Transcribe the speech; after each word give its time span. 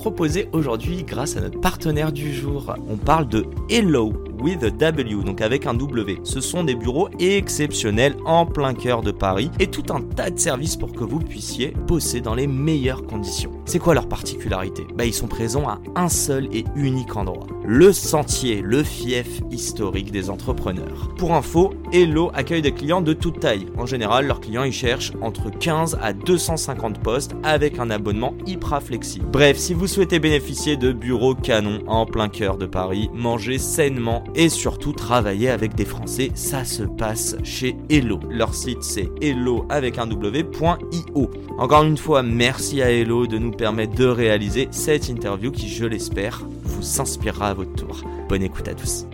proposé 0.00 0.48
aujourd'hui 0.52 1.04
grâce 1.04 1.36
à 1.36 1.42
notre 1.42 1.60
partenaire 1.60 2.10
du 2.10 2.32
jour. 2.32 2.74
On 2.88 2.96
parle 2.96 3.28
de 3.28 3.44
Hello 3.68 4.14
with 4.40 4.64
a 4.64 4.70
W, 4.70 5.22
donc 5.24 5.42
avec 5.42 5.66
un 5.66 5.74
W. 5.74 6.20
Ce 6.24 6.40
sont 6.40 6.64
des 6.64 6.74
bureaux 6.74 7.10
exceptionnels 7.18 8.16
en 8.24 8.46
plein 8.46 8.72
cœur 8.72 9.02
de 9.02 9.10
Paris 9.10 9.50
et 9.60 9.66
tout 9.66 9.84
un 9.92 10.00
tas 10.00 10.30
de 10.30 10.38
services 10.38 10.76
pour 10.76 10.92
que 10.92 11.04
vous 11.04 11.18
puissiez 11.18 11.74
bosser 11.86 12.22
dans 12.22 12.34
les 12.34 12.46
meilleures 12.46 13.02
conditions. 13.02 13.50
C'est 13.66 13.78
quoi 13.78 13.94
leur 13.94 14.08
particularité? 14.08 14.86
Bah, 14.94 15.04
Ils 15.04 15.12
sont 15.12 15.28
présents 15.28 15.68
à 15.68 15.78
un 15.94 16.08
seul 16.08 16.48
et 16.54 16.64
unique 16.74 17.16
endroit. 17.16 17.46
Le 17.66 17.92
Sentier, 17.92 18.62
le 18.62 18.82
fief 18.82 19.42
historique 19.50 20.10
des 20.10 20.30
entrepreneurs. 20.30 21.10
Pour 21.18 21.34
info, 21.34 21.74
Hello 21.92 22.30
accueille 22.34 22.62
des 22.62 22.72
clients 22.72 23.02
de 23.02 23.12
toute 23.12 23.40
taille. 23.40 23.66
En 23.76 23.86
général, 23.86 24.26
leurs 24.26 24.40
clients 24.40 24.64
y 24.64 24.72
cherchent 24.72 25.12
entre 25.20 25.50
15 25.50 25.98
à 26.00 26.12
250 26.12 27.00
postes 27.00 27.32
avec 27.42 27.78
un 27.78 27.90
abonnement 27.90 28.34
hyper 28.46 28.82
flexible. 28.82 29.26
Bref, 29.30 29.58
si 29.58 29.74
vous 29.74 29.86
souhaitez 29.90 30.20
bénéficier 30.20 30.76
de 30.76 30.92
bureaux 30.92 31.34
canons 31.34 31.80
en 31.88 32.06
plein 32.06 32.28
cœur 32.28 32.56
de 32.56 32.66
Paris, 32.66 33.10
manger 33.12 33.58
sainement 33.58 34.22
et 34.36 34.48
surtout 34.48 34.92
travailler 34.92 35.50
avec 35.50 35.74
des 35.74 35.84
Français, 35.84 36.30
ça 36.34 36.64
se 36.64 36.84
passe 36.84 37.36
chez 37.42 37.74
Hello. 37.88 38.20
Leur 38.30 38.54
site 38.54 38.84
c'est 38.84 39.10
hello 39.20 39.66
avec 39.68 39.98
un 39.98 40.06
w.io. 40.06 41.30
Encore 41.58 41.82
une 41.82 41.96
fois, 41.96 42.22
merci 42.22 42.82
à 42.82 42.92
Hello 42.92 43.26
de 43.26 43.36
nous 43.36 43.50
permettre 43.50 43.96
de 43.96 44.06
réaliser 44.06 44.68
cette 44.70 45.08
interview 45.08 45.50
qui, 45.50 45.68
je 45.68 45.86
l'espère, 45.86 46.44
vous 46.62 47.00
inspirera 47.00 47.48
à 47.48 47.54
votre 47.54 47.74
tour. 47.74 48.04
Bonne 48.28 48.44
écoute 48.44 48.68
à 48.68 48.74
tous. 48.74 49.06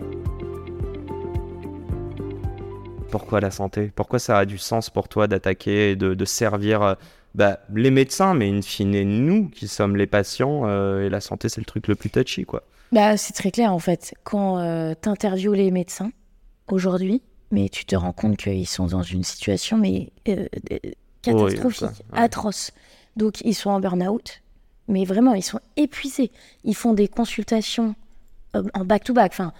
Pourquoi 3.09 3.39
la 3.39 3.49
santé? 3.49 3.91
Pourquoi 3.95 4.19
ça 4.19 4.37
a 4.37 4.45
du 4.45 4.59
sens 4.59 4.91
pour 4.91 5.07
toi 5.07 5.25
d'attaquer 5.25 5.91
et 5.91 5.95
de, 5.95 6.25
servir 6.25 6.83
euh, 6.83 6.93
bah, 7.37 7.59
les 7.73 7.91
médecins, 7.91 8.33
mais 8.33 8.49
in 8.49 8.61
fine 8.63 9.03
nous 9.03 9.47
qui 9.49 9.67
sommes 9.67 9.95
les 9.95 10.07
patients 10.07 10.63
euh, 10.65 11.05
et 11.05 11.09
la 11.09 11.21
santé 11.21 11.49
c'est 11.49 11.61
le 11.61 11.65
truc 11.65 11.87
le 11.87 11.95
plus 11.95 12.09
touchy 12.09 12.45
quoi. 12.45 12.63
Bah, 12.91 13.15
c'est 13.15 13.33
très 13.33 13.51
clair 13.51 13.71
en 13.71 13.79
fait. 13.79 14.15
Quand 14.23 14.57
euh, 14.57 14.95
tu 14.99 15.07
interviews 15.07 15.53
les 15.53 15.69
médecins 15.69 16.11
aujourd'hui, 16.67 17.21
mais 17.51 17.69
tu 17.69 17.85
te 17.85 17.95
rends 17.95 18.11
compte 18.11 18.37
qu'ils 18.37 18.67
sont 18.67 18.87
dans 18.87 19.03
une 19.03 19.23
situation 19.23 19.77
mais 19.77 20.09
euh, 20.27 20.47
catastrophique, 21.21 22.03
atroce. 22.11 22.71
Donc 23.15 23.41
ils 23.41 23.53
sont 23.53 23.69
en 23.69 23.79
burn-out, 23.79 24.41
mais 24.87 25.05
vraiment 25.05 25.35
ils 25.35 25.43
sont 25.43 25.59
épuisés. 25.75 26.31
Ils 26.63 26.75
font 26.75 26.93
des 26.93 27.07
consultations 27.07 27.93
euh, 28.55 28.63
en 28.73 28.83
back-to-back. 28.83 29.31
Enfin, 29.33 29.53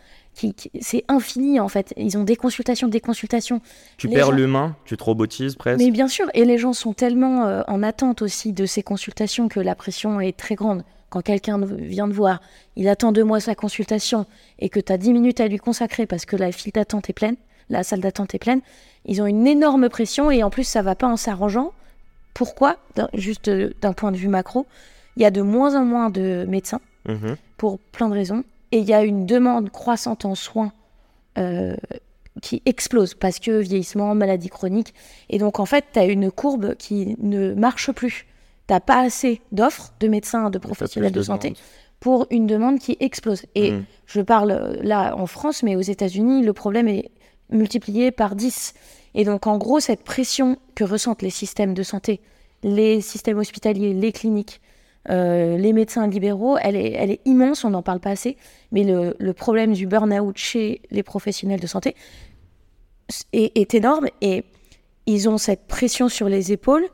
c'est 0.80 1.04
infini 1.08 1.60
en 1.60 1.68
fait. 1.68 1.94
Ils 1.98 2.18
ont 2.18 2.24
des 2.24 2.36
consultations, 2.36 2.88
des 2.88 3.02
consultations. 3.02 3.62
Tu 3.98 4.08
perds 4.08 4.32
l'humain, 4.32 4.76
tu 4.86 4.98
te 4.98 5.04
robotises 5.04 5.56
presque. 5.56 5.80
Mais 5.80 5.92
bien 5.92 6.08
sûr, 6.08 6.28
et 6.34 6.46
les 6.46 6.58
gens 6.58 6.74
sont 6.74 6.94
tellement 6.94 7.64
en 7.68 7.84
attente 7.84 8.22
aussi 8.22 8.54
de 8.54 8.66
ces 8.66 8.84
consultations 8.84 9.48
que 9.48 9.60
la 9.60 9.76
pression 9.76 10.22
est 10.22 10.38
très 10.38 10.56
grande 10.56 10.84
quand 11.10 11.22
quelqu'un 11.22 11.60
vient 11.64 12.08
te 12.08 12.14
voir, 12.14 12.42
il 12.76 12.88
attend 12.88 13.12
deux 13.12 13.24
mois 13.24 13.40
sa 13.40 13.56
consultation 13.56 14.26
et 14.60 14.70
que 14.70 14.80
tu 14.80 14.92
as 14.92 14.98
dix 14.98 15.14
minutes 15.14 15.40
à 15.40 15.48
lui 15.48 15.58
consacrer 15.58 16.06
parce 16.06 16.26
que 16.26 16.36
la 16.36 16.52
file 16.52 16.74
d'attente 16.74 17.10
est 17.10 17.14
pleine, 17.14 17.36
la 17.70 17.84
salle 17.84 18.02
d'attente 18.02 18.36
est 18.36 18.40
pleine, 18.40 18.62
ils 19.06 19.22
ont 19.22 19.26
une 19.26 19.48
énorme 19.48 19.90
pression 19.90 20.32
et 20.32 20.44
en 20.44 20.50
plus 20.50 20.66
ça 20.66 20.82
va 20.82 20.96
pas 20.96 21.08
en 21.08 21.18
s'arrangeant. 21.18 21.74
Pourquoi? 22.34 22.78
Juste 23.14 23.48
euh, 23.48 23.72
d'un 23.82 23.94
point 23.94 24.12
de 24.12 24.18
vue 24.18 24.28
macro, 24.28 24.68
il 25.16 25.24
y 25.24 25.26
a 25.26 25.32
de 25.32 25.42
moins 25.42 25.76
en 25.76 25.86
moins 25.86 26.10
de 26.10 26.46
médecins 26.48 26.82
mmh 27.08 27.34
pour 27.58 27.80
plein 27.80 28.08
de 28.08 28.14
raisons 28.14 28.44
et 28.72 28.80
il 28.80 28.86
y 28.86 28.94
a 28.94 29.04
une 29.04 29.26
demande 29.26 29.70
croissante 29.70 30.26
en 30.26 30.36
soins 30.36 30.74
euh, 31.38 31.76
qui 32.42 32.62
explose 32.66 33.14
parce 33.14 33.40
que 33.40 33.60
vieillissement, 33.60 34.14
maladie 34.16 34.50
chronique 34.50 34.94
et 35.30 35.38
donc 35.38 35.60
en 35.60 35.66
fait 35.66 35.86
tu 35.94 36.00
as 36.00 36.06
une 36.06 36.32
courbe 36.32 36.76
qui 36.76 37.16
ne 37.20 37.54
marche 37.54 37.92
plus 37.92 38.28
t'as 38.68 38.82
pas 38.82 39.00
assez 39.00 39.42
d'offres 39.52 39.94
de 40.00 40.08
médecins, 40.08 40.50
de 40.50 40.60
professionnels 40.60 41.12
de, 41.12 41.22
santé 41.22 41.54
pour 42.00 42.28
une 42.30 42.46
demande 42.46 42.80
qui 42.80 42.96
explose. 43.00 43.44
Et 43.56 43.72
mm. 43.72 43.86
je 44.06 44.22
parle 44.22 44.52
euh, 44.52 44.76
là 44.84 45.16
en 45.16 45.26
France, 45.26 45.64
mais 45.64 45.76
aux 45.76 45.82
États-Unis, 45.82 46.44
le 46.44 46.54
problème 46.54 46.88
est 46.88 47.10
multiplié 47.50 48.12
par 48.12 48.36
10. 48.36 48.74
Et 49.16 49.24
donc, 49.24 49.48
en 49.48 49.58
gros, 49.58 49.80
cette 49.80 50.04
pression 50.04 50.58
que 50.76 50.84
ressentent 50.84 51.24
les 51.24 51.32
systèmes 51.32 51.74
de 51.74 51.82
santé, 51.82 52.20
les 52.62 53.02
systèmes 53.02 53.40
hospitaliers, 53.40 53.94
les 53.94 54.12
cliniques, 54.12 54.62
euh, 55.10 55.58
les 55.58 55.74
médecins 55.74 56.08
libéraux, 56.08 56.58
elle 56.62 56.76
est, 56.76 56.92
elle 56.92 57.12
est 57.12 57.22
immense, 57.26 57.64
on 57.64 57.70
n'en 57.70 57.82
parle 57.82 58.00
pas 58.00 58.12
assez. 58.12 58.38
Mais 58.72 58.84
le, 58.84 59.16
le 59.20 59.34
problème 59.34 59.74
du 59.74 59.88
burn-out 59.88 60.38
chez 60.38 60.82
les 60.92 61.04
professionnels 61.04 61.60
de 61.60 61.68
santé 61.68 61.96
est, 63.34 63.58
est 63.58 63.74
énorme 63.74 64.08
et 64.22 64.44
ils 65.06 65.30
ont 65.30 65.38
cette 65.38 65.68
pression 65.68 66.10
sur 66.10 66.28
les 66.28 66.52
épaules 66.52 66.88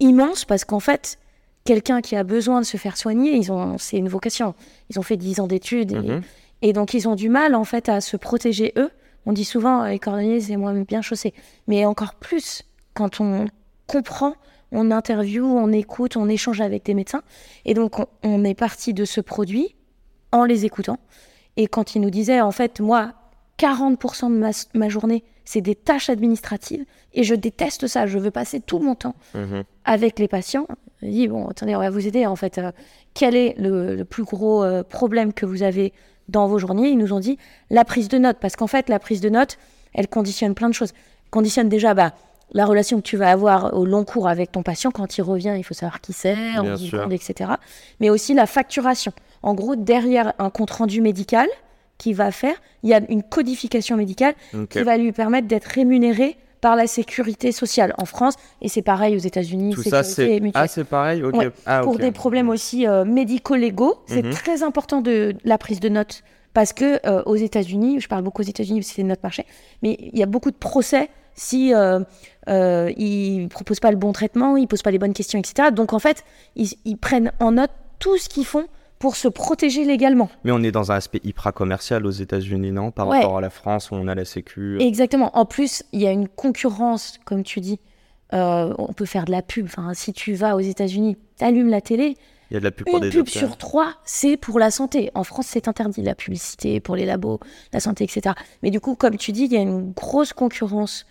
immense 0.00 0.44
parce 0.44 0.64
qu'en 0.64 0.80
fait, 0.80 1.18
quelqu'un 1.64 2.00
qui 2.00 2.16
a 2.16 2.24
besoin 2.24 2.60
de 2.60 2.66
se 2.66 2.76
faire 2.76 2.96
soigner, 2.96 3.36
ils 3.36 3.52
ont, 3.52 3.78
c'est 3.78 3.96
une 3.96 4.08
vocation. 4.08 4.54
Ils 4.90 4.98
ont 4.98 5.02
fait 5.02 5.16
10 5.16 5.40
ans 5.40 5.46
d'études 5.46 5.92
mhm. 5.92 6.22
et, 6.62 6.72
donc 6.72 6.94
ils 6.94 7.08
ont 7.08 7.14
du 7.14 7.28
mal 7.28 7.54
en 7.54 7.64
fait 7.64 7.88
à 7.88 8.00
se 8.00 8.16
protéger 8.16 8.72
eux. 8.76 8.90
On 9.26 9.32
dit 9.32 9.44
souvent 9.44 9.84
les 9.84 9.98
cordonniers 9.98 10.40
c'est 10.40 10.56
moi 10.56 10.72
bien 10.72 11.02
chaussé, 11.02 11.34
mais 11.66 11.84
encore 11.84 12.14
plus 12.14 12.62
quand 12.94 13.20
on 13.20 13.46
comprend, 13.86 14.34
on 14.72 14.90
interview, 14.90 15.44
on 15.44 15.70
écoute, 15.70 16.16
on 16.16 16.28
échange 16.28 16.60
avec 16.60 16.84
des 16.84 16.94
médecins 16.94 17.22
et 17.64 17.74
donc 17.74 17.96
on, 18.22 18.44
est 18.44 18.54
parti 18.54 18.94
de 18.94 19.04
ce 19.04 19.20
produit 19.20 19.76
en 20.32 20.44
les 20.44 20.64
écoutant. 20.64 20.98
Et 21.56 21.66
quand 21.66 21.94
ils 21.94 22.00
nous 22.00 22.10
disaient 22.10 22.40
en 22.40 22.50
fait 22.50 22.80
moi 22.80 23.12
40% 23.58 24.28
de 24.32 24.78
ma, 24.78 24.88
journée, 24.88 25.22
c'est 25.44 25.60
des 25.60 25.74
tâches 25.74 26.08
administratives 26.10 26.84
et 27.12 27.22
je 27.22 27.34
déteste 27.34 27.86
ça. 27.86 28.06
Je 28.06 28.18
veux 28.18 28.30
passer 28.30 28.60
tout 28.60 28.78
mon 28.78 28.94
temps 28.94 29.14
mhm. 29.34 29.64
avec 29.84 30.18
les 30.18 30.26
patients. 30.26 30.66
Je 31.02 31.08
dis, 31.08 31.28
bon, 31.28 31.48
attendez, 31.48 31.76
on 31.76 31.80
va 31.80 31.90
vous 31.90 32.06
aider 32.06 32.26
en 32.26 32.36
fait. 32.36 32.58
Euh, 32.58 32.72
quel 33.14 33.36
est 33.36 33.54
le, 33.58 34.04
plus 34.04 34.24
gros 34.24 34.64
euh, 34.64 34.82
problème 34.82 35.32
que 35.32 35.44
vous 35.46 35.62
avez 35.62 35.92
dans 36.28 36.46
vos 36.46 36.58
journées? 36.58 36.88
Ils 36.88 36.98
nous 36.98 37.12
ont 37.12 37.20
dit 37.20 37.38
la 37.70 37.84
prise 37.84 38.08
de 38.08 38.18
notes, 38.18 38.38
parce 38.40 38.56
qu'en 38.56 38.66
fait, 38.66 38.88
la 38.88 38.98
prise 38.98 39.20
de 39.20 39.28
notes, 39.28 39.58
elle 39.92 40.08
conditionne 40.08 40.54
plein 40.54 40.68
de 40.68 40.74
choses. 40.74 40.92
Elle 41.24 41.30
conditionne 41.30 41.68
déjà 41.68 41.94
bah, 41.94 42.14
la 42.52 42.66
relation 42.66 42.98
que 42.98 43.02
tu 43.02 43.16
vas 43.16 43.30
avoir 43.30 43.74
au 43.74 43.84
long 43.84 44.04
cours 44.04 44.28
avec 44.28 44.52
ton 44.52 44.62
patient. 44.62 44.90
Quand 44.90 45.16
il 45.18 45.22
revient, 45.22 45.54
il 45.56 45.64
faut 45.64 45.74
savoir 45.74 46.00
qui 46.00 46.12
c'est, 46.12 46.36
etc. 47.10 47.52
Mais 48.00 48.10
aussi 48.10 48.34
la 48.34 48.46
facturation. 48.46 49.12
En 49.42 49.54
gros, 49.54 49.74
derrière 49.74 50.34
un 50.38 50.50
compte 50.50 50.70
rendu 50.70 51.00
médical, 51.00 51.48
qui 52.02 52.14
va 52.14 52.32
faire, 52.32 52.56
il 52.82 52.90
y 52.90 52.94
a 52.94 53.00
une 53.10 53.22
codification 53.22 53.96
médicale 53.96 54.34
qui 54.70 54.82
va 54.82 54.96
lui 54.96 55.12
permettre 55.12 55.46
d'être 55.46 55.66
rémunéré 55.66 56.36
par 56.60 56.74
la 56.74 56.88
sécurité 56.88 57.52
sociale 57.52 57.94
en 57.96 58.04
France 58.04 58.34
et 58.60 58.68
c'est 58.68 58.82
pareil 58.82 59.14
aux 59.14 59.20
États-Unis. 59.20 59.74
Tout 59.74 59.84
ça 59.84 60.02
c'est 60.02 60.40
ah 60.54 60.66
c'est 60.66 60.84
pareil. 60.84 61.22
Ah, 61.64 61.82
pour 61.82 61.98
des 61.98 62.10
problèmes 62.10 62.48
aussi 62.48 62.88
euh, 62.88 63.04
médico-légaux, 63.04 63.98
c'est 64.06 64.24
mhm. 64.24 64.32
très 64.32 64.64
important 64.64 65.00
de 65.00 65.34
la 65.44 65.58
prise 65.58 65.78
de 65.78 65.88
notes 65.88 66.24
parce 66.54 66.72
que 66.72 67.04
euh, 67.06 67.22
aux 67.24 67.36
États-Unis, 67.36 68.00
je 68.00 68.08
parle 68.08 68.22
beaucoup 68.22 68.42
aux 68.42 68.46
États-Unis 68.46 68.82
c'est 68.82 69.02
notre 69.04 69.22
marché, 69.22 69.46
mais 69.82 69.96
il 70.00 70.18
y 70.18 70.22
a 70.24 70.26
beaucoup 70.26 70.50
de 70.50 70.56
procès 70.56 71.08
si 71.34 71.74
euh, 71.74 72.00
euh 72.48 72.90
ils 72.96 73.48
proposent 73.48 73.80
pas 73.80 73.90
le 73.90 73.96
bon 73.96 74.12
traitement, 74.12 74.56
ils 74.56 74.66
posent 74.66 74.82
pas 74.82 74.90
les 74.90 74.98
bonnes 74.98 75.12
questions, 75.12 75.38
etc. 75.38 75.70
Donc 75.72 75.92
en 75.92 75.98
fait, 75.98 76.24
ils, 76.56 76.70
ils 76.84 76.96
prennent 76.96 77.32
en 77.40 77.52
note 77.52 77.70
tout 77.98 78.18
ce 78.18 78.28
qu'ils 78.28 78.46
font 78.46 78.66
pour 79.02 79.16
se 79.16 79.26
protéger 79.26 79.84
légalement. 79.84 80.30
Mais 80.44 80.52
on 80.52 80.62
est 80.62 80.70
dans 80.70 80.92
un 80.92 80.94
aspect 80.94 81.20
hyper 81.24 81.52
commercial 81.52 82.06
aux 82.06 82.12
États-Unis, 82.12 82.70
non? 82.70 82.92
Par 82.92 83.08
rapport 83.08 83.38
à 83.38 83.40
la 83.40 83.50
France 83.50 83.90
où 83.90 83.96
on 83.96 84.06
a 84.06 84.14
la 84.14 84.24
Sécu. 84.24 84.80
Exactement. 84.80 85.36
En 85.36 85.44
plus, 85.44 85.82
il 85.90 86.00
y 86.00 86.06
a 86.06 86.12
une 86.12 86.28
concurrence, 86.28 87.18
comme 87.24 87.42
tu 87.42 87.58
dis. 87.58 87.80
Euh, 88.32 88.72
on 88.78 88.92
peut 88.92 89.04
faire 89.04 89.24
de 89.24 89.32
la 89.32 89.42
pub. 89.42 89.66
Enfin, 89.66 89.92
si 89.92 90.12
tu 90.12 90.34
vas 90.34 90.54
aux 90.54 90.60
États-Unis, 90.60 91.16
allumes 91.40 91.68
la 91.68 91.80
télé. 91.80 92.16
Il 92.52 92.54
y 92.54 92.56
a 92.56 92.60
de 92.60 92.64
la 92.64 92.70
pub 92.70 92.86
pour 92.86 93.02
une 93.02 93.10
pub 93.10 93.28
sur 93.28 93.56
trois, 93.56 93.94
c'est 94.04 94.36
pour 94.36 94.60
la 94.60 94.70
santé. 94.70 95.10
En 95.14 95.24
France, 95.24 95.46
c'est 95.48 95.66
interdit 95.66 96.02
la 96.02 96.14
publicité 96.14 96.78
pour 96.78 96.94
les 96.94 97.04
labos, 97.04 97.40
la 97.72 97.80
santé, 97.80 98.04
etc. 98.04 98.36
Mais 98.62 98.70
du 98.70 98.78
coup, 98.78 98.94
comme 98.94 99.16
tu 99.16 99.32
dis, 99.32 99.46
il 99.46 99.52
y 99.52 99.56
a 99.56 99.60
une 99.60 99.90
grosse 99.90 100.32
concurrence 100.32 101.06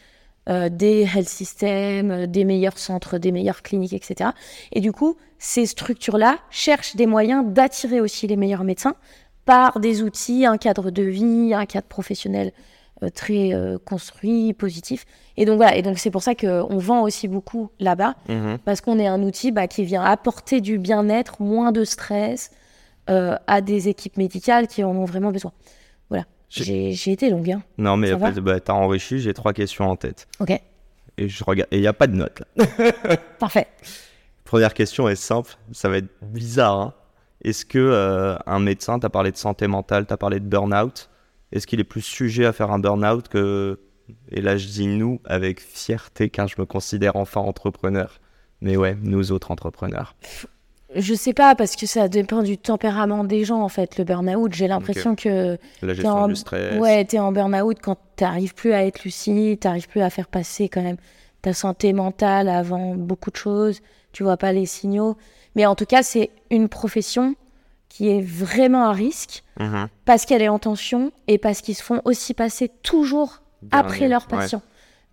euh, 0.49 0.69
des 0.69 1.03
health 1.03 1.29
systems, 1.29 2.09
euh, 2.09 2.25
des 2.25 2.45
meilleurs 2.45 2.79
centres, 2.79 3.19
des 3.19 3.31
meilleures 3.31 3.61
cliniques, 3.61 3.93
etc. 3.93 4.31
Et 4.71 4.81
du 4.81 4.91
coup, 4.91 5.15
ces 5.37 5.67
structures-là 5.67 6.39
cherchent 6.49 6.95
des 6.95 7.05
moyens 7.05 7.45
d'attirer 7.45 8.01
aussi 8.01 8.25
les 8.25 8.37
meilleurs 8.37 8.63
médecins 8.63 8.95
par 9.45 9.79
des 9.79 10.01
outils, 10.01 10.47
un 10.47 10.57
cadre 10.57 10.89
de 10.89 11.03
vie, 11.03 11.53
un 11.53 11.67
cadre 11.67 11.85
professionnel 11.85 12.53
euh, 13.03 13.09
très 13.09 13.51
construit, 13.85 14.53
positif. 14.53 15.05
Et 15.37 15.45
donc 15.45 15.57
voilà, 15.57 15.75
et 15.75 15.83
donc 15.83 15.99
c'est 15.99 16.11
pour 16.11 16.23
ça 16.23 16.33
qu'on 16.33 16.77
vend 16.77 17.03
aussi 17.03 17.27
beaucoup 17.27 17.69
là-bas, 17.79 18.15
mhm. 18.27 18.57
parce 18.65 18.81
qu'on 18.81 18.97
est 18.97 19.07
un 19.07 19.21
outil 19.21 19.51
bah, 19.51 19.67
qui 19.67 19.83
vient 19.83 20.03
apporter 20.03 20.59
du 20.59 20.79
bien-être, 20.79 21.41
moins 21.41 21.71
de 21.71 21.83
stress, 21.83 22.49
à 23.07 23.59
des 23.59 23.89
équipes 23.89 24.15
médicales 24.15 24.67
qui 24.67 24.85
en 24.85 24.95
ont 24.95 25.03
vraiment 25.03 25.31
besoin. 25.31 25.51
J'ai- 26.51 27.11
été 27.11 27.29
longue. 27.29 27.51
Hein. 27.51 27.63
Non, 27.77 27.97
mais 27.97 28.11
de- 28.11 28.41
bah, 28.41 28.59
t'as 28.59 28.73
enrichi, 28.73 29.19
j'ai 29.19 29.33
trois 29.33 29.53
questions 29.53 29.89
en 29.89 29.95
tête. 29.95 30.27
Ok, 30.39 30.51
Et 31.17 31.29
je 31.29 31.43
regarde, 31.43 31.69
et 31.71 31.77
il 31.77 31.81
n'y 31.81 31.87
a 31.87 31.93
pas 31.93 32.07
de 32.07 32.15
notes 32.15 32.41
là. 32.57 32.91
parfait. 33.39 33.67
Première 34.43 34.73
question 34.73 35.07
est 35.07 35.15
simple, 35.15 35.53
ça 35.71 35.87
va 35.89 35.97
être 35.97 36.09
bizarre. 36.21 36.79
hein. 36.79 36.93
Est-ce 37.43 37.65
que 37.65 37.79
euh, 37.79 38.35
un 38.45 38.59
médecin, 38.59 38.99
tu 38.99 39.05
as 39.05 39.09
parlé 39.09 39.31
de 39.31 39.37
santé 39.37 39.65
mentale, 39.67 40.05
tu 40.05 40.13
as 40.13 40.17
parlé 40.17 40.39
de 40.39 40.45
burn-out, 40.45 41.09
est-ce 41.51 41.65
qu'il 41.65 41.79
est 41.79 41.83
plus 41.85 42.01
sujet 42.01 42.45
à 42.45 42.53
faire 42.53 42.71
un 42.71 42.79
burn-out 42.79 43.27
que, 43.29 43.79
et 44.29 44.41
là 44.41 44.57
je 44.57 44.67
dis 44.67 44.87
nous 44.87 45.19
avec 45.25 45.59
fierté 45.61 46.29
car 46.29 46.47
je 46.47 46.55
me 46.59 46.65
considère 46.65 47.15
enfin 47.15 47.41
entrepreneur, 47.41 48.19
mais 48.61 48.75
ouais, 48.77 48.95
nous 49.01 49.31
autres 49.31 49.51
entrepreneurs. 49.51 50.15
Je 50.95 51.13
sais 51.13 51.33
pas, 51.33 51.55
parce 51.55 51.75
que 51.75 51.85
ça 51.85 52.07
dépend 52.09 52.43
du 52.43 52.57
tempérament 52.57 53.23
des 53.23 53.45
gens, 53.45 53.61
en 53.61 53.69
fait, 53.69 53.97
le 53.97 54.03
burn-out. 54.03 54.53
J'ai 54.53 54.67
l'impression 54.67 55.15
que 55.15 55.57
La 55.81 55.93
gestion 55.93 56.11
en... 56.11 56.27
du 56.27 56.35
stress. 56.35 56.79
Ouais, 56.79 57.05
t'es 57.05 57.19
en 57.19 57.31
burn-out 57.31 57.77
quand 57.81 57.97
t'arrives 58.17 58.53
plus 58.53 58.73
à 58.73 58.85
être 58.85 59.03
lucide, 59.03 59.59
t'arrives 59.61 59.87
plus 59.87 60.01
à 60.01 60.09
faire 60.09 60.27
passer 60.27 60.67
quand 60.69 60.81
même 60.81 60.97
ta 61.41 61.53
santé 61.53 61.93
mentale 61.93 62.49
avant 62.49 62.93
beaucoup 62.95 63.31
de 63.31 63.37
choses, 63.37 63.79
tu 64.11 64.23
vois 64.23 64.37
pas 64.37 64.51
les 64.51 64.65
signaux. 64.65 65.17
Mais 65.55 65.65
en 65.65 65.75
tout 65.75 65.85
cas, 65.85 66.03
c'est 66.03 66.29
une 66.49 66.67
profession 66.69 67.35
qui 67.89 68.09
est 68.09 68.21
vraiment 68.21 68.85
à 68.85 68.93
risque 68.93 69.43
Mhm. 69.59 69.87
parce 70.05 70.25
qu'elle 70.25 70.41
est 70.41 70.47
en 70.49 70.59
tension 70.59 71.11
et 71.27 71.37
parce 71.37 71.61
qu'ils 71.61 71.75
se 71.75 71.83
font 71.83 72.01
aussi 72.05 72.33
passer 72.33 72.69
toujours 72.83 73.41
après 73.71 74.07
leurs 74.07 74.27
ouais. 74.31 74.39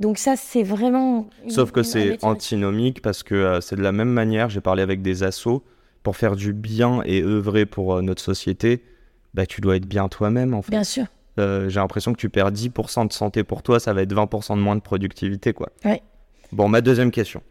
Donc 0.00 0.18
ça, 0.18 0.36
c'est 0.36 0.62
vraiment... 0.62 1.28
une- 1.44 1.50
Sauf 1.50 1.72
que 1.72 1.82
c'est 1.82 2.22
antinomique 2.24 3.02
parce 3.02 3.22
que 3.22 3.34
euh, 3.34 3.60
c'est 3.60 3.76
de 3.76 3.82
la 3.82 3.92
même 3.92 4.10
manière, 4.10 4.48
j'ai 4.48 4.60
parlé 4.60 4.82
avec 4.82 5.02
des 5.02 5.22
assos, 5.24 5.62
pour 6.02 6.16
faire 6.16 6.36
du 6.36 6.52
bien 6.52 7.02
et 7.04 7.22
œuvrer 7.22 7.66
pour 7.66 7.94
euh, 7.94 8.02
notre 8.02 8.22
société, 8.22 8.84
bah, 9.34 9.44
tu 9.46 9.60
dois 9.60 9.76
être 9.76 9.86
bien 9.86 10.08
toi-même 10.08 10.54
en 10.54 10.62
fait. 10.62 10.70
Bien 10.70 10.84
sûr. 10.84 11.06
Euh, 11.40 11.68
j'ai 11.68 11.80
l'impression 11.80 12.12
que 12.12 12.18
tu 12.18 12.30
perds 12.30 12.52
10% 12.52 13.06
de 13.08 13.12
santé 13.12 13.44
pour 13.44 13.62
toi, 13.62 13.78
ça 13.80 13.92
va 13.92 14.02
être 14.02 14.12
20% 14.14 14.56
de 14.56 14.60
moins 14.60 14.76
de 14.76 14.80
productivité 14.80 15.52
quoi. 15.52 15.70
Ouais. 15.84 16.02
Bon, 16.52 16.68
ma 16.68 16.80
deuxième 16.80 17.10
question. 17.10 17.42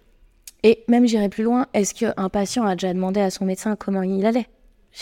Et 0.63 0.83
même 0.87 1.05
j'irai 1.05 1.29
plus 1.29 1.43
loin, 1.43 1.67
est-ce 1.73 1.93
qu'un 1.93 2.29
patient 2.29 2.65
a 2.65 2.75
déjà 2.75 2.93
demandé 2.93 3.19
à 3.19 3.29
son 3.29 3.45
médecin 3.45 3.75
comment 3.75 4.01
il 4.01 4.25
allait? 4.25 4.47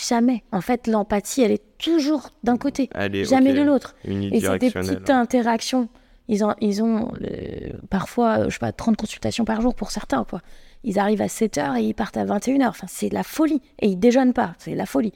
Jamais. 0.09 0.43
En 0.51 0.59
fait, 0.61 0.87
l'empathie, 0.87 1.43
elle 1.43 1.51
est 1.51 1.63
toujours 1.77 2.29
d'un 2.43 2.57
côté, 2.57 2.89
Allez, 2.93 3.23
jamais 3.23 3.53
de 3.53 3.61
l'autre. 3.61 3.95
Et 4.03 4.41
c'est 4.41 4.57
des 4.59 4.71
petites 4.71 5.09
interactions. 5.09 5.87
Ils 6.27 6.43
ont, 6.43 6.55
ils 6.59 6.81
ont 6.83 7.11
euh, 7.21 7.71
parfois, 7.89 8.39
euh, 8.39 8.45
je 8.45 8.53
sais 8.53 8.59
pas, 8.59 8.71
30 8.71 8.97
consultations 8.97 9.45
par 9.45 9.61
jour 9.61 9.75
pour 9.75 9.91
certains. 9.91 10.23
Quoi. 10.23 10.41
Ils 10.83 10.97
arrivent 10.99 11.21
à 11.21 11.27
7h 11.27 11.77
et 11.79 11.83
ils 11.83 11.93
partent 11.93 12.17
à 12.17 12.25
21h. 12.25 12.67
Enfin, 12.67 12.87
c'est 12.89 13.09
de 13.09 13.13
la 13.13 13.23
folie. 13.23 13.61
Et 13.79 13.87
ils 13.89 13.95
déjeunent 13.99 14.33
pas. 14.33 14.53
C'est 14.57 14.71
de 14.71 14.77
la 14.77 14.85
folie. 14.87 15.13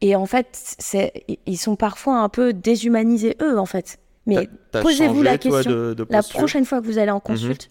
Et 0.00 0.14
en 0.16 0.26
fait, 0.26 0.48
c'est, 0.78 1.24
ils 1.46 1.56
sont 1.58 1.76
parfois 1.76 2.18
un 2.20 2.28
peu 2.28 2.52
déshumanisés, 2.52 3.36
eux, 3.42 3.58
en 3.58 3.66
fait. 3.66 3.98
Mais 4.26 4.48
posez-vous 4.72 5.22
la 5.22 5.38
toi, 5.38 5.58
question. 5.62 5.72
de- 5.72 5.94
de 5.94 6.06
la 6.10 6.18
Mhm. 6.18 6.24
prochaine 6.30 6.64
fois 6.64 6.80
que 6.80 6.86
vous 6.86 6.98
allez 6.98 7.10
en 7.10 7.20
consulte, 7.20 7.70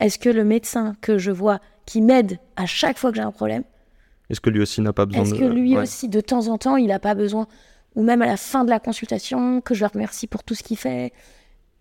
est-ce 0.00 0.18
que 0.18 0.28
le 0.28 0.44
médecin 0.44 0.94
que 1.00 1.18
je 1.18 1.30
vois 1.30 1.60
qui 1.84 2.00
m'aide 2.00 2.38
à 2.56 2.66
chaque 2.66 2.96
fois 2.98 3.10
que 3.10 3.16
j'ai 3.16 3.22
un 3.22 3.30
problème, 3.32 3.62
Est-ce 4.30 4.40
que 4.40 4.50
lui 4.50 4.60
aussi 4.60 4.80
n'a 4.80 4.92
pas 4.92 5.06
besoin 5.06 5.24
est-ce 5.24 5.34
de. 5.34 5.38
que 5.38 5.44
lui 5.44 5.74
ouais. 5.76 5.82
aussi, 5.82 6.08
de 6.08 6.20
temps 6.20 6.48
en 6.48 6.58
temps, 6.58 6.76
il 6.76 6.86
n'a 6.88 6.98
pas 6.98 7.14
besoin, 7.14 7.46
ou 7.94 8.02
même 8.02 8.22
à 8.22 8.26
la 8.26 8.36
fin 8.36 8.64
de 8.64 8.70
la 8.70 8.78
consultation, 8.80 9.60
que 9.60 9.74
je 9.74 9.80
le 9.84 9.86
remercie 9.92 10.26
pour 10.26 10.42
tout 10.44 10.54
ce 10.54 10.62
qu'il 10.62 10.76
fait 10.78 11.12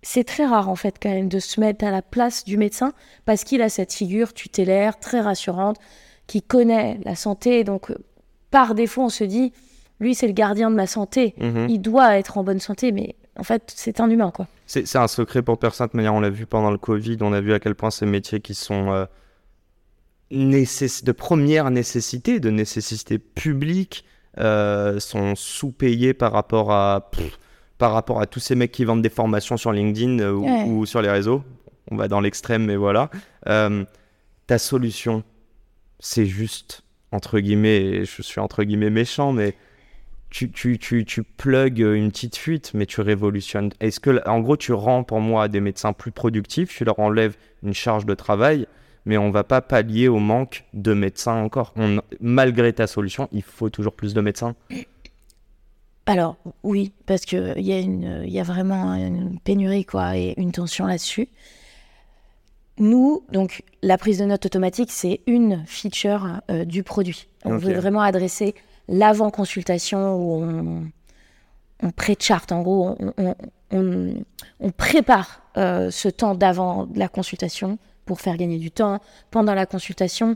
C'est 0.01 0.23
très 0.23 0.45
rare, 0.45 0.69
en 0.69 0.75
fait, 0.75 0.95
quand 1.01 1.09
même, 1.09 1.29
de 1.29 1.39
se 1.39 1.59
mettre 1.59 1.83
à 1.85 1.91
la 1.91 2.01
place 2.01 2.45
du 2.45 2.57
médecin, 2.57 2.94
parce 3.25 3.44
qu'il 3.44 3.61
a 3.61 3.69
cette 3.69 3.94
figure 3.94 4.33
tutélaire, 4.33 4.99
très 4.99 5.21
rassurante, 5.21 5.77
qui 6.27 6.41
connaît 6.41 6.99
la 7.03 7.15
santé. 7.15 7.63
Donc, 7.63 7.91
euh, 7.91 7.95
par 8.51 8.75
défaut, 8.75 9.03
on 9.03 9.09
se 9.09 9.23
dit, 9.23 9.53
lui, 9.99 10.15
c'est 10.15 10.27
le 10.27 10.33
gardien 10.33 10.69
de 10.69 10.75
ma 10.75 10.88
santé. 10.88 11.33
Mhm. 11.38 11.67
Il 11.69 11.79
doit 11.79 12.17
être 12.17 12.38
en 12.38 12.44
bonne 12.44 12.59
santé, 12.59 12.91
mais 12.91 13.15
en 13.38 13.44
fait, 13.44 13.71
c'est 13.75 13.99
un 13.99 14.09
humain, 14.09 14.31
quoi. 14.31 14.47
C'est 14.65 14.95
un 14.97 15.07
secret 15.07 15.41
pour 15.41 15.57
personne. 15.57 15.88
De 15.91 15.97
manière, 15.97 16.13
on 16.13 16.19
l'a 16.19 16.29
vu 16.29 16.45
pendant 16.45 16.71
le 16.71 16.77
Covid, 16.77 17.17
on 17.21 17.33
a 17.33 17.41
vu 17.41 17.53
à 17.53 17.59
quel 17.59 17.75
point 17.75 17.89
ces 17.89 18.05
métiers 18.05 18.41
qui 18.41 18.53
sont 18.53 18.91
euh, 18.91 19.05
de 20.31 21.11
première 21.11 21.71
nécessité, 21.71 22.39
de 22.39 22.49
nécessité 22.49 23.17
publique, 23.17 24.03
euh, 24.39 24.99
sont 24.99 25.35
sous-payés 25.35 26.13
par 26.13 26.31
rapport 26.33 26.71
à 26.71 27.09
pff, 27.11 27.39
par 27.77 27.94
rapport 27.94 28.19
à 28.21 28.25
tous 28.25 28.39
ces 28.39 28.56
mecs 28.56 28.71
qui 28.71 28.85
vendent 28.85 29.01
des 29.01 29.09
formations 29.09 29.57
sur 29.57 29.71
LinkedIn 29.71 30.19
euh, 30.19 30.31
ou, 30.33 30.45
Ouais. 30.45 30.63
ou 30.65 30.85
sur 30.85 31.01
les 31.01 31.09
réseaux. 31.09 31.44
On 31.91 31.95
va 31.95 32.07
dans 32.07 32.19
l'extrême, 32.19 32.65
mais 32.65 32.75
voilà. 32.75 33.09
Euh, 33.47 33.85
ta 34.47 34.57
solution, 34.57 35.24
c'est 36.00 36.25
juste 36.25 36.83
entre 37.12 37.39
guillemets, 37.39 37.77
et 37.77 38.06
je 38.06 38.21
suis 38.21 38.39
entre 38.41 38.63
guillemets 38.63 38.89
méchant, 38.89 39.31
mais 39.31 39.56
tu, 40.29 40.51
tu, 40.51 40.77
tu, 40.77 41.06
tu 41.06 41.24
plugs 41.24 41.79
une 41.79 42.12
petite 42.12 42.35
fuite, 42.35 42.71
mais 42.74 42.85
tu 42.85 43.00
révolutionnes. 43.00 43.71
Est-ce 43.80 44.01
que, 44.01 44.21
en 44.27 44.41
gros, 44.41 44.57
tu 44.57 44.73
rends 44.73 45.03
pour 45.06 45.21
moi 45.21 45.47
des 45.47 45.62
médecins 45.62 45.94
plus 45.94 46.12
productifs, 46.12 46.69
tu 46.75 46.83
leur 46.83 47.00
enlèves 47.00 47.38
une 47.63 47.73
charge 47.73 48.06
de 48.06 48.13
travail, 48.13 48.68
mais 49.06 49.18
on 49.18 49.31
va 49.31 49.45
pas 49.45 49.62
pallier 49.62 50.09
au 50.09 50.19
manque 50.19 50.65
de 50.73 50.94
médecins 50.94 51.35
encore. 51.41 51.71
On- 51.77 52.01
malgré 52.19 52.73
ta 52.73 52.88
solution, 52.88 53.30
il 53.31 53.41
faut 53.44 53.69
toujours 53.69 53.94
plus 53.94 54.13
de 54.13 54.19
médecins. 54.19 54.53
Alors, 56.07 56.38
oui, 56.63 56.94
parce 57.06 57.21
qu'il 57.25 57.54
y, 57.59 57.74
a 57.74 57.80
une- 57.80 58.24
il 58.25 58.31
y 58.31 58.39
a 58.39 58.44
vraiment 58.44 58.94
une 58.95 59.39
pénurie 59.39 59.86
quoi, 59.86 60.18
et 60.18 60.33
une 60.38 60.51
tension 60.51 60.86
là-dessus. 60.88 61.27
Nous, 62.80 63.24
donc, 63.31 63.63
la 63.81 63.98
prise 63.98 64.19
de 64.19 64.25
notes 64.25 64.45
automatique, 64.45 64.92
c'est 64.92 65.21
une 65.25 65.63
feature 65.65 66.42
euh, 66.51 66.63
du 66.63 66.83
produit. 66.83 67.27
On 67.44 67.57
veut 67.57 67.74
vraiment 67.74 68.01
adresser 68.01 68.54
l'avant-consultation 68.88 70.15
où 70.15 70.44
on, 70.44 70.88
on 71.83 71.92
pré-charte, 71.92 72.51
en 72.51 72.62
gros, 72.62 72.95
on, 73.18 73.36
on- 73.71 74.71
prépare 74.71 75.42
euh, 75.57 75.89
ce 75.92 76.07
temps 76.07 76.36
d'avant 76.36 76.88
la 76.95 77.07
consultation 77.07 77.80
pour 78.06 78.21
faire 78.21 78.38
gagner 78.38 78.59
du 78.59 78.69
temps. 78.71 79.00
Pendant 79.31 79.56
la 79.56 79.65
consultation, 79.65 80.36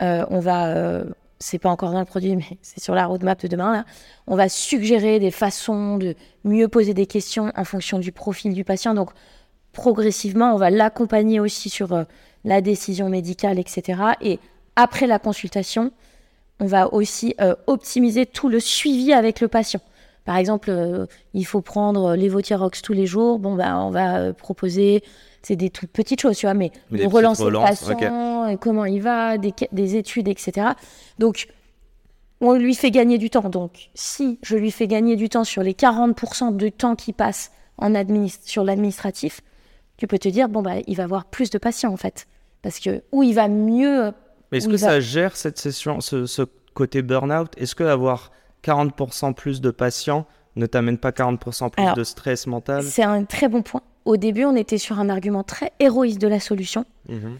euh, 0.00 0.24
on 0.30 0.38
va, 0.38 0.68
euh, 0.68 1.04
c'est 1.40 1.58
pas 1.58 1.70
encore 1.70 1.92
dans 1.92 1.98
le 1.98 2.04
produit, 2.04 2.36
mais 2.36 2.44
c'est 2.62 2.80
sur 2.80 2.94
la 2.94 3.06
roadmap 3.06 3.40
de 3.42 3.48
demain, 3.48 3.72
là, 3.72 3.84
on 4.26 4.36
va 4.36 4.48
suggérer 4.48 5.18
des 5.18 5.30
façons 5.30 5.96
de 5.96 6.14
mieux 6.44 6.68
poser 6.68 6.94
des 6.94 7.06
questions 7.06 7.50
en 7.56 7.64
fonction 7.64 7.98
du 7.98 8.12
profil 8.12 8.52
du 8.52 8.64
patient. 8.64 8.94
Donc, 8.94 9.10
progressivement, 9.72 10.54
on 10.54 10.58
va 10.58 10.70
l'accompagner 10.70 11.40
aussi 11.40 11.70
sur 11.70 11.92
euh, 11.92 12.04
la 12.44 12.60
décision 12.60 13.08
médicale, 13.08 13.58
etc. 13.58 14.02
Et 14.20 14.38
après 14.76 15.06
la 15.06 15.18
consultation, 15.18 15.92
on 16.60 16.66
va 16.66 16.92
aussi 16.92 17.34
euh, 17.40 17.54
optimiser 17.66 18.26
tout 18.26 18.48
le 18.48 18.60
suivi 18.60 19.12
avec 19.12 19.40
le 19.40 19.48
patient. 19.48 19.80
Par 20.30 20.36
exemple, 20.36 20.70
euh, 20.70 21.06
il 21.34 21.44
faut 21.44 21.60
prendre 21.60 22.14
l'évothyrox 22.14 22.82
tous 22.82 22.92
les 22.92 23.04
jours. 23.04 23.40
Bon, 23.40 23.56
bah, 23.56 23.76
on 23.80 23.90
va 23.90 24.18
euh, 24.18 24.32
proposer, 24.32 25.02
c'est 25.42 25.56
des 25.56 25.70
toutes 25.70 25.90
petites 25.90 26.20
choses, 26.20 26.36
tu 26.36 26.46
vois, 26.46 26.54
mais 26.54 26.70
Des 26.92 27.04
on 27.04 27.08
relance 27.08 27.38
le 27.40 27.58
patient, 27.98 28.46
et 28.46 28.56
comment 28.56 28.84
il 28.84 29.02
va, 29.02 29.38
des, 29.38 29.52
des 29.72 29.96
études, 29.96 30.28
etc. 30.28 30.68
Donc, 31.18 31.48
on 32.40 32.54
lui 32.54 32.76
fait 32.76 32.92
gagner 32.92 33.18
du 33.18 33.28
temps. 33.28 33.48
Donc, 33.48 33.90
si 33.94 34.38
je 34.44 34.56
lui 34.56 34.70
fais 34.70 34.86
gagner 34.86 35.16
du 35.16 35.28
temps 35.28 35.42
sur 35.42 35.64
les 35.64 35.72
40% 35.74 36.54
du 36.56 36.70
temps 36.70 36.94
qu'il 36.94 37.14
passe 37.14 37.50
en 37.76 37.94
administ- 37.94 38.38
sur 38.44 38.62
l'administratif, 38.62 39.40
tu 39.96 40.06
peux 40.06 40.18
te 40.20 40.28
dire, 40.28 40.48
bon, 40.48 40.62
bah, 40.62 40.74
il 40.86 40.96
va 40.96 41.02
avoir 41.02 41.24
plus 41.24 41.50
de 41.50 41.58
patients, 41.58 41.92
en 41.92 41.96
fait. 41.96 42.28
Parce 42.62 42.78
que, 42.78 43.02
ou 43.10 43.24
il 43.24 43.34
va 43.34 43.48
mieux. 43.48 44.12
Mais 44.52 44.58
est-ce 44.58 44.68
que 44.68 44.72
va- 44.76 44.78
ça 44.78 45.00
gère 45.00 45.34
cette 45.34 45.58
session, 45.58 46.00
ce, 46.00 46.26
ce 46.26 46.42
côté 46.72 47.02
burn-out? 47.02 47.50
Est-ce 47.56 47.74
que 47.74 47.82
avoir 47.82 48.30
40% 48.64 49.34
plus 49.34 49.60
de 49.60 49.70
patients 49.70 50.26
ne 50.56 50.66
t'amène 50.66 50.98
pas 50.98 51.10
40% 51.10 51.70
plus 51.70 51.82
Alors, 51.82 51.94
de 51.96 52.04
stress 52.04 52.46
mental 52.46 52.82
C'est 52.82 53.02
un 53.04 53.24
très 53.24 53.48
bon 53.48 53.62
point. 53.62 53.82
Au 54.04 54.16
début, 54.16 54.44
on 54.44 54.56
était 54.56 54.78
sur 54.78 54.98
un 54.98 55.08
argument 55.08 55.42
très 55.44 55.72
héroïste 55.78 56.20
de 56.20 56.26
la 56.28 56.40
solution. 56.40 56.84
Mhm. 57.08 57.38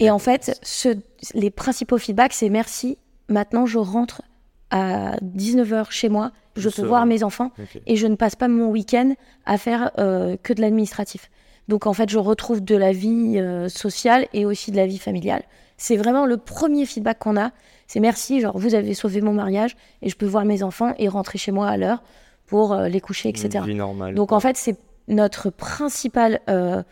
Et 0.00 0.10
en 0.10 0.18
fait, 0.18 0.58
ce- 0.62 0.96
les 1.34 1.50
principaux 1.50 1.98
feedbacks, 1.98 2.32
c'est 2.32 2.50
merci. 2.50 2.98
Maintenant, 3.28 3.66
je 3.66 3.78
rentre 3.78 4.22
à 4.70 5.16
19h 5.22 5.90
chez 5.90 6.08
moi, 6.08 6.30
je 6.56 6.68
peux 6.68 6.82
voir 6.86 7.06
mes 7.06 7.22
enfants 7.24 7.50
et 7.86 7.96
je 7.96 8.06
ne 8.06 8.14
passe 8.16 8.36
pas 8.36 8.48
mon 8.48 8.68
week-end 8.68 9.14
à 9.46 9.56
faire 9.58 9.90
euh, 9.98 10.36
que 10.42 10.52
de 10.52 10.60
l'administratif. 10.60 11.30
Donc 11.68 11.86
en 11.86 11.92
fait, 11.92 12.08
je 12.08 12.18
retrouve 12.18 12.64
de 12.64 12.74
la 12.74 12.92
vie 12.92 13.38
euh, 13.38 13.68
sociale 13.68 14.26
et 14.32 14.46
aussi 14.46 14.70
de 14.70 14.76
la 14.76 14.86
vie 14.86 14.98
familiale. 14.98 15.42
C'est 15.76 15.96
vraiment 15.96 16.26
le 16.26 16.38
premier 16.38 16.86
feedback 16.86 17.18
qu'on 17.18 17.36
a. 17.36 17.52
C'est 17.86 18.00
merci, 18.00 18.40
genre 18.40 18.58
vous 18.58 18.74
avez 18.74 18.94
sauvé 18.94 19.20
mon 19.20 19.32
mariage 19.32 19.76
et 20.02 20.08
je 20.08 20.16
peux 20.16 20.26
voir 20.26 20.44
mes 20.44 20.62
enfants 20.62 20.94
et 20.98 21.08
rentrer 21.08 21.38
chez 21.38 21.52
moi 21.52 21.68
à 21.68 21.76
l'heure 21.76 22.02
pour 22.46 22.72
euh, 22.72 22.88
les 22.88 23.00
coucher, 23.00 23.28
etc. 23.28 23.50
Une 23.58 23.64
vie 23.64 23.74
normale. 23.74 24.14
Donc 24.14 24.32
en 24.32 24.40
fait, 24.40 24.56
c'est 24.56 24.76
notre 25.08 25.50
principale 25.50 26.40
euh, 26.48 26.82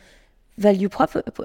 value 0.58 0.86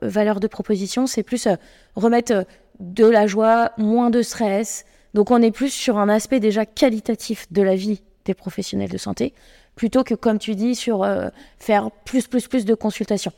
valeur 0.01 0.39
de 0.39 0.47
proposition, 0.47 1.07
c'est 1.07 1.23
plus 1.23 1.47
remettre 1.95 2.45
de 2.79 3.05
la 3.05 3.27
joie, 3.27 3.71
moins 3.77 4.09
de 4.09 4.21
stress. 4.21 4.85
Donc 5.13 5.31
on 5.31 5.41
est 5.41 5.51
plus 5.51 5.69
sur 5.69 5.97
un 5.97 6.07
aspect 6.07 6.39
déjà 6.39 6.65
qualitatif 6.65 7.51
de 7.51 7.61
la 7.61 7.75
vie 7.75 8.01
des 8.25 8.33
professionnels 8.33 8.89
de 8.89 8.97
santé, 8.97 9.33
plutôt 9.75 10.03
que 10.03 10.15
comme 10.15 10.39
tu 10.39 10.55
dis 10.55 10.75
sur 10.75 11.03
euh, 11.03 11.29
faire 11.57 11.91
plus 12.05 12.27
plus 12.27 12.47
plus 12.47 12.65
de 12.65 12.73
consultations. 12.73 13.33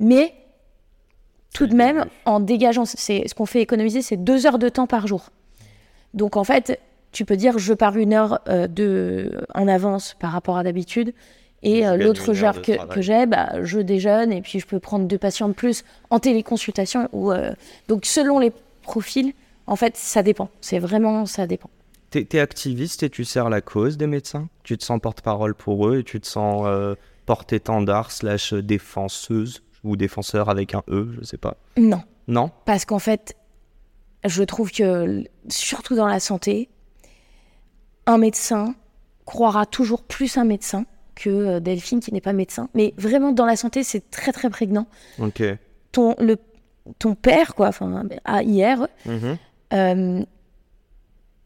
Mais 0.00 0.34
tout 1.54 1.66
de 1.66 1.74
même, 1.74 2.04
en 2.24 2.40
dégageant, 2.40 2.84
c'est 2.84 3.26
ce 3.26 3.34
qu'on 3.34 3.46
fait 3.46 3.60
économiser, 3.60 4.02
c'est 4.02 4.16
deux 4.16 4.46
heures 4.46 4.58
de 4.58 4.68
temps 4.68 4.86
par 4.86 5.06
jour. 5.06 5.30
Donc 6.14 6.36
en 6.36 6.44
fait, 6.44 6.78
tu 7.12 7.24
peux 7.24 7.36
dire 7.36 7.58
je 7.58 7.74
pars 7.74 7.96
une 7.96 8.12
heure 8.12 8.40
euh, 8.48 8.66
de, 8.66 9.32
en 9.54 9.68
avance 9.68 10.14
par 10.18 10.32
rapport 10.32 10.56
à 10.56 10.62
d'habitude. 10.62 11.14
Et 11.62 11.86
euh, 11.86 11.96
l'autre 11.96 12.34
genre 12.34 12.62
que, 12.62 13.00
j'ai, 13.00 13.26
bah, 13.26 13.64
je 13.64 13.80
déjeune 13.80 14.32
et 14.32 14.40
puis 14.42 14.60
je 14.60 14.66
peux 14.66 14.78
prendre 14.78 15.06
deux 15.06 15.18
patients 15.18 15.48
de 15.48 15.54
plus 15.54 15.84
en 16.10 16.20
téléconsultation. 16.20 17.08
Ou, 17.12 17.32
euh, 17.32 17.52
donc 17.88 18.04
selon 18.04 18.38
les 18.38 18.52
profils, 18.82 19.32
en 19.66 19.74
fait, 19.74 19.96
ça 19.96 20.22
dépend. 20.22 20.50
C'est 20.60 20.78
vraiment, 20.78 21.26
ça 21.26 21.46
dépend. 21.46 21.70
T'es 22.10 22.26
es 22.32 22.40
activiste 22.40 23.02
et 23.02 23.10
tu 23.10 23.24
sers 23.24 23.48
la 23.50 23.60
cause 23.60 23.98
des 23.98 24.06
médecins? 24.06 24.48
Tu 24.62 24.78
te 24.78 24.84
sens 24.84 24.98
porte-parole 25.00 25.54
pour 25.54 25.88
eux 25.88 25.98
et 25.98 26.04
tu 26.04 26.20
te 26.20 26.26
sens 26.26 26.62
euh, 26.66 26.94
porte-étendard 27.26 28.10
slash 28.12 28.54
défenseuse 28.54 29.62
ou 29.84 29.96
défenseur 29.96 30.48
avec 30.48 30.74
un 30.74 30.82
E, 30.88 31.08
je 31.20 31.24
sais 31.24 31.36
pas? 31.36 31.56
Non. 31.76 32.02
Non? 32.26 32.50
Parce 32.64 32.84
qu'en 32.84 32.98
fait, 32.98 33.36
je 34.24 34.42
trouve 34.42 34.70
que, 34.72 35.24
surtout 35.48 35.94
dans 35.96 36.06
la 36.06 36.20
santé, 36.20 36.68
un 38.06 38.18
médecin 38.18 38.74
croira 39.26 39.66
toujours 39.66 40.02
plus 40.02 40.38
un 40.38 40.44
médecin 40.44 40.86
que 41.14 41.28
euh, 41.28 41.60
Delphine 41.60 42.00
qui 42.00 42.12
n'est 42.12 42.20
pas 42.22 42.32
médecin. 42.32 42.68
Mais 42.74 42.94
vraiment, 42.96 43.32
dans 43.32 43.44
la 43.46 43.56
santé, 43.56 43.82
c'est 43.82 44.10
très 44.10 44.32
très 44.32 44.48
prégnant. 44.50 44.86
Ok. 45.20 45.42
Ton, 45.92 46.14
le, 46.18 46.36
ton 46.98 47.14
père, 47.14 47.54
quoi, 47.54 47.68
enfin, 47.68 48.04
hier, 48.42 48.88
Mhm. 49.04 49.36
euh, 49.74 50.22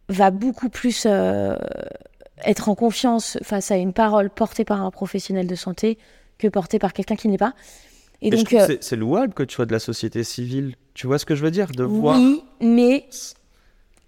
va 0.09 0.31
beaucoup 0.31 0.69
plus 0.69 1.05
euh, 1.07 1.57
être 2.45 2.69
en 2.69 2.75
confiance 2.75 3.39
face 3.43 3.71
à 3.71 3.77
une 3.77 3.93
parole 3.93 4.31
portée 4.31 4.65
par 4.65 4.83
un 4.83 4.91
professionnel 4.91 5.47
de 5.47 5.55
santé 5.55 5.99
que 6.39 6.49
portée 6.49 6.79
par 6.79 6.93
quelqu'un 6.93 7.17
qui 7.17 7.29
n'est 7.29 7.39
pas. 7.39 7.55
Et 8.21 8.31
donc, 8.31 8.53
euh, 8.53 8.77
c'est- 8.81 8.97
louable 8.97 9.35
que 9.35 9.43
tu 9.43 9.55
sois 9.57 9.67
de 9.67 9.73
la 9.73 9.79
société 9.81 10.23
civile. 10.23 10.77
Tu 10.95 11.07
vois 11.07 11.19
ce 11.19 11.27
que 11.27 11.35
je 11.35 11.43
veux 11.43 11.51
dire? 11.51 11.69
De 11.73 11.83
voir. 11.85 12.17
Oui, 12.17 12.43
mais 12.61 13.07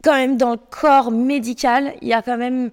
quand 0.05 0.15
même 0.15 0.37
dans 0.37 0.53
le 0.53 0.59
corps 0.71 1.11
médical, 1.11 1.95
il 2.03 2.09
y 2.09 2.13
a 2.13 2.23
quand 2.23 2.37
même, 2.37 2.71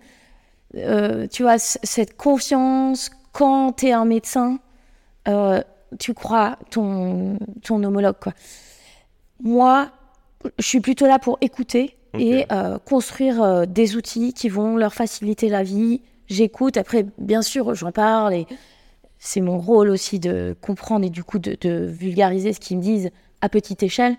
euh, 0.76 1.28
tu 1.28 1.44
vois, 1.44 1.58
cette 1.58 2.16
confiance 2.18 3.10
quand 3.32 3.74
tu 3.74 3.88
es 3.88 3.92
un 3.92 4.06
médecin, 4.06 4.60
euh, 5.28 5.62
tu 6.00 6.14
crois 6.14 6.58
ton, 6.70 7.38
ton 7.64 7.84
homologue, 7.84 8.18
quoi. 8.22 8.34
Moi, 9.42 9.90
je 10.60 10.66
suis 10.66 10.80
plutôt 10.82 11.08
là 11.08 11.18
pour 11.20 11.38
écouter 11.42 11.96
Et 12.20 12.46
euh, 12.52 12.78
construire 12.80 13.42
euh, 13.42 13.66
des 13.66 13.96
outils 13.96 14.34
qui 14.34 14.50
vont 14.50 14.76
leur 14.76 14.94
faciliter 14.94 15.48
la 15.50 15.64
vie. 15.64 16.02
J'écoute, 16.28 16.76
après, 16.78 17.06
bien 17.18 17.42
sûr, 17.42 17.74
j'en 17.76 17.92
parle 17.92 18.34
et 18.34 18.48
c'est 19.20 19.42
mon 19.42 19.58
rôle 19.60 19.90
aussi 19.90 20.20
de 20.20 20.56
comprendre 20.62 21.06
et 21.06 21.10
du 21.10 21.24
coup 21.24 21.40
de, 21.40 21.56
de 21.62 21.86
vulgariser 21.86 22.54
ce 22.54 22.60
qu'ils 22.60 22.78
me 22.78 22.82
disent 22.84 23.12
à 23.42 23.50
petite 23.50 23.84
échelle. 23.84 24.16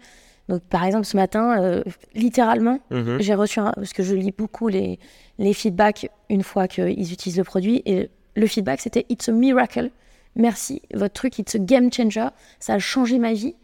Donc, 0.49 0.63
par 0.63 0.85
exemple, 0.85 1.05
ce 1.07 1.17
matin, 1.17 1.61
euh, 1.63 1.83
littéralement, 2.15 2.81
Mhm. 2.91 3.19
j'ai 3.21 3.35
reçu, 3.35 3.61
un- 3.61 3.73
parce 3.73 3.93
que 3.93 4.03
je 4.03 4.15
lis 4.15 4.33
beaucoup 4.37 4.69
les, 4.69 4.99
les 5.39 5.53
feedbacks 5.55 6.09
une 6.31 6.43
fois 6.43 6.69
qu'ils 6.69 7.13
utilisent 7.13 7.39
le 7.39 7.45
produit, 7.45 7.83
et 7.87 8.11
le 8.37 8.47
feedback 8.47 8.81
c'était 8.81 9.07
It's 9.09 9.29
a 9.29 9.33
miracle. 9.33 9.91
Merci, 10.35 10.83
votre 10.95 11.13
truc, 11.15 11.39
it's 11.39 11.55
a 11.55 11.59
game 11.59 11.93
changer. 11.93 12.29
Ça 12.59 12.75
a 12.75 12.79
changé 12.79 13.19
ma 13.19 13.33
vie. 13.35 13.55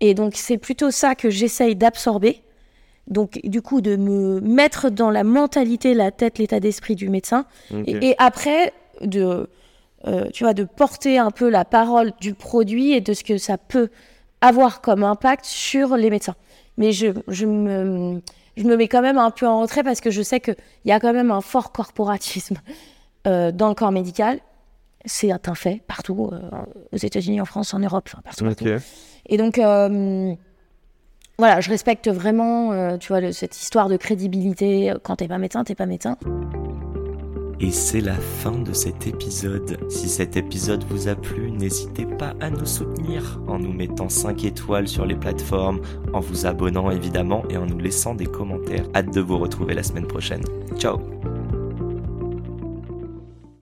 Et 0.00 0.14
donc, 0.14 0.34
c'est 0.34 0.58
plutôt 0.58 0.90
ça 0.90 1.14
que 1.14 1.30
j'essaye 1.30 1.76
d'absorber. 1.76 2.42
Donc, 3.08 3.40
du 3.44 3.62
coup, 3.62 3.80
de 3.80 3.96
me 3.96 4.40
mettre 4.40 4.90
dans 4.90 5.10
la 5.10 5.24
mentalité, 5.24 5.94
la 5.94 6.10
tête, 6.10 6.38
l'état 6.38 6.60
d'esprit 6.60 6.96
du 6.96 7.08
médecin. 7.08 7.46
Et, 7.86 8.10
et 8.10 8.14
après, 8.18 8.72
de, 9.00 9.48
euh, 10.06 10.26
tu 10.32 10.44
vois, 10.44 10.54
de 10.54 10.64
porter 10.64 11.18
un 11.18 11.30
peu 11.30 11.48
la 11.48 11.64
parole 11.64 12.12
du 12.20 12.34
produit 12.34 12.92
et 12.92 13.00
de 13.00 13.12
ce 13.12 13.24
que 13.24 13.38
ça 13.38 13.58
peut 13.58 13.90
avoir 14.40 14.80
comme 14.80 15.04
impact 15.04 15.44
sur 15.44 15.96
les 15.96 16.10
médecins. 16.10 16.34
Mais 16.78 16.92
je, 16.92 17.08
je, 17.28 17.46
me, 17.46 18.20
je 18.56 18.64
me 18.64 18.76
mets 18.76 18.88
quand 18.88 19.02
même 19.02 19.18
un 19.18 19.30
peu 19.30 19.46
en 19.46 19.60
retrait 19.60 19.82
parce 19.82 20.00
que 20.00 20.10
je 20.10 20.22
sais 20.22 20.40
qu'il 20.40 20.56
y 20.84 20.92
a 20.92 21.00
quand 21.00 21.12
même 21.12 21.30
un 21.30 21.40
fort 21.40 21.72
corporatisme 21.72 22.56
euh, 23.26 23.52
dans 23.52 23.68
le 23.68 23.74
corps 23.74 23.92
médical. 23.92 24.40
C'est 25.04 25.30
un 25.30 25.54
fait 25.54 25.82
partout, 25.86 26.30
euh, 26.32 26.40
aux 26.92 26.96
États-Unis, 26.96 27.40
en 27.40 27.44
France, 27.44 27.72
en 27.74 27.78
Europe, 27.78 28.08
enfin, 28.12 28.22
partout. 28.22 28.44
Et 29.26 29.36
donc, 29.36 29.58
euh, 29.58 30.34
voilà, 31.38 31.60
je 31.60 31.70
respecte 31.70 32.08
vraiment, 32.08 32.72
euh, 32.72 32.96
tu 32.96 33.08
vois, 33.08 33.32
cette 33.32 33.60
histoire 33.60 33.88
de 33.88 33.96
crédibilité. 33.96 34.92
Quand 35.02 35.16
t'es 35.16 35.28
pas 35.28 35.38
médecin, 35.38 35.64
t'es 35.64 35.74
pas 35.74 35.86
médecin. 35.86 36.16
Et 37.58 37.70
c'est 37.70 38.02
la 38.02 38.14
fin 38.14 38.52
de 38.52 38.72
cet 38.74 39.06
épisode. 39.06 39.78
Si 39.88 40.08
cet 40.08 40.36
épisode 40.36 40.84
vous 40.90 41.08
a 41.08 41.14
plu, 41.14 41.50
n'hésitez 41.50 42.04
pas 42.04 42.34
à 42.40 42.50
nous 42.50 42.66
soutenir 42.66 43.40
en 43.46 43.58
nous 43.58 43.72
mettant 43.72 44.10
5 44.10 44.44
étoiles 44.44 44.88
sur 44.88 45.06
les 45.06 45.16
plateformes, 45.16 45.80
en 46.12 46.20
vous 46.20 46.44
abonnant 46.44 46.90
évidemment 46.90 47.44
et 47.48 47.56
en 47.56 47.64
nous 47.64 47.78
laissant 47.78 48.14
des 48.14 48.26
commentaires. 48.26 48.84
Hâte 48.94 49.14
de 49.14 49.20
vous 49.22 49.38
retrouver 49.38 49.72
la 49.72 49.82
semaine 49.82 50.06
prochaine. 50.06 50.42
Ciao 50.76 51.15